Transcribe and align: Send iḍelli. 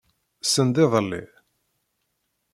Send 0.51 0.75
iḍelli. 0.83 1.23